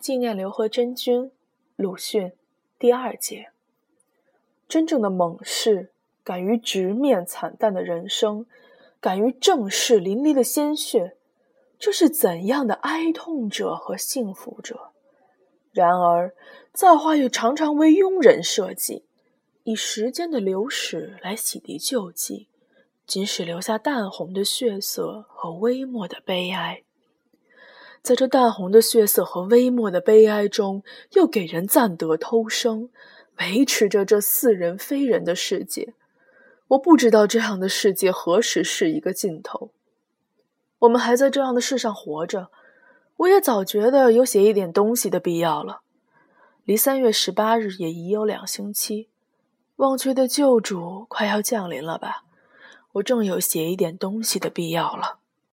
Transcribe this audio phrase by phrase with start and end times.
[0.00, 1.30] 纪念刘和珍君，
[1.76, 2.32] 鲁迅，
[2.78, 3.50] 第二节。
[4.66, 5.92] 真正的猛士，
[6.24, 8.46] 敢于直面惨淡的人生，
[8.98, 11.18] 敢于正视淋漓的鲜血，
[11.78, 14.92] 这是怎样的哀痛者和幸福者？
[15.70, 16.34] 然而，
[16.72, 19.04] 造化又常常为庸人设计，
[19.64, 22.48] 以时间的流逝来洗涤旧迹，
[23.06, 26.84] 仅使留下淡红的血色和微漠的悲哀。
[28.02, 32.88] 在这淡红的血色和微漠的悲哀中，又给人暂得偷生，
[33.38, 35.94] 维持着这似人非人的世界。
[36.68, 39.70] 我不知道这样的世界何时是一个尽头。
[40.80, 42.50] 我们还在这样的世上活着，
[43.18, 45.82] 我也早觉得有写一点东西的必要了。
[46.64, 49.08] 离三月十八日也已有两星期，
[49.76, 52.24] 忘却的救主快要降临了吧？
[52.92, 55.19] 我正有写一点东西的必要了。